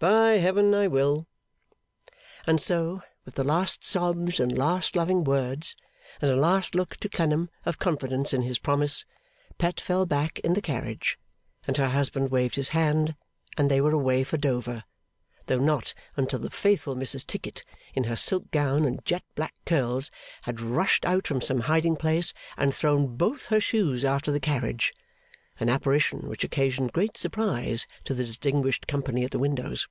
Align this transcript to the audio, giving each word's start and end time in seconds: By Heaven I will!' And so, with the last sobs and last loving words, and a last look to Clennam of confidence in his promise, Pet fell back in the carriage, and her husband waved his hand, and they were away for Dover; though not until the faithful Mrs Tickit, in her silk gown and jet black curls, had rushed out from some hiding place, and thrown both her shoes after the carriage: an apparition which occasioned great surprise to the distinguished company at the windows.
By 0.00 0.38
Heaven 0.38 0.72
I 0.74 0.86
will!' 0.88 1.26
And 2.46 2.58
so, 2.58 3.02
with 3.26 3.34
the 3.34 3.44
last 3.44 3.84
sobs 3.84 4.40
and 4.40 4.56
last 4.56 4.96
loving 4.96 5.24
words, 5.24 5.76
and 6.22 6.30
a 6.30 6.36
last 6.36 6.74
look 6.74 6.96
to 7.00 7.08
Clennam 7.10 7.50
of 7.66 7.78
confidence 7.78 8.32
in 8.32 8.40
his 8.40 8.58
promise, 8.58 9.04
Pet 9.58 9.78
fell 9.78 10.06
back 10.06 10.38
in 10.38 10.54
the 10.54 10.62
carriage, 10.62 11.18
and 11.66 11.76
her 11.76 11.90
husband 11.90 12.30
waved 12.30 12.54
his 12.54 12.70
hand, 12.70 13.14
and 13.58 13.70
they 13.70 13.82
were 13.82 13.92
away 13.92 14.24
for 14.24 14.38
Dover; 14.38 14.84
though 15.48 15.60
not 15.60 15.92
until 16.16 16.38
the 16.38 16.48
faithful 16.48 16.96
Mrs 16.96 17.26
Tickit, 17.26 17.62
in 17.94 18.04
her 18.04 18.16
silk 18.16 18.50
gown 18.50 18.86
and 18.86 19.04
jet 19.04 19.24
black 19.34 19.52
curls, 19.66 20.10
had 20.44 20.62
rushed 20.62 21.04
out 21.04 21.26
from 21.26 21.42
some 21.42 21.60
hiding 21.60 21.94
place, 21.96 22.32
and 22.56 22.74
thrown 22.74 23.18
both 23.18 23.48
her 23.48 23.60
shoes 23.60 24.02
after 24.06 24.32
the 24.32 24.40
carriage: 24.40 24.94
an 25.62 25.68
apparition 25.68 26.26
which 26.26 26.42
occasioned 26.42 26.90
great 26.90 27.18
surprise 27.18 27.86
to 28.02 28.14
the 28.14 28.24
distinguished 28.24 28.86
company 28.86 29.24
at 29.26 29.30
the 29.30 29.38
windows. 29.38 29.86